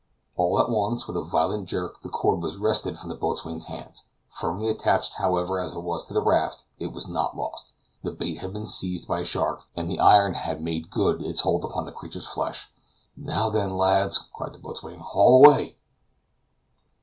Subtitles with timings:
[0.35, 4.07] All at once, with a violent jerk, the cord was wrested from the boatswain's hands;
[4.29, 7.73] firmly attached, however, as it was to the raft, it was not lost.
[8.01, 11.41] The bait had been seized by a shark, and the iron had made good its
[11.41, 12.71] hold upon the creature's flesh.
[13.15, 15.77] "Now, then, my lads," cried the boatswain, "haul away!"